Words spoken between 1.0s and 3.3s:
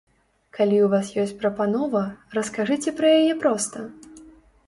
ёсць прапанова, раскажыце пра